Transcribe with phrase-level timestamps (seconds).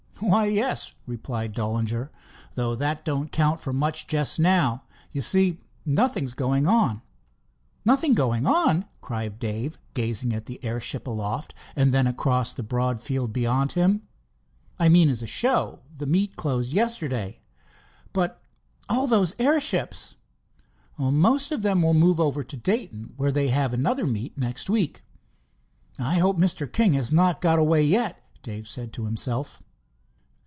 [0.23, 2.11] "Why, yes," replied Dollinger,
[2.53, 4.83] "though that don't count for much just now.
[5.11, 7.01] You see, nothing's going on."
[7.85, 13.01] "Nothing going on!" cried Dave, gazing at the airship aloft and then across the broad
[13.01, 14.03] field beyond him.
[14.77, 15.79] "I mean as a show.
[15.97, 17.41] The meet closed yesterday."
[18.13, 18.39] "But
[18.87, 20.17] all those airships?"
[20.99, 25.01] "Most of them will move over to Dayton, where they have another meet next week."
[25.97, 26.71] "I hope Mr.
[26.71, 29.63] King has not got away yet," Dave said to himself.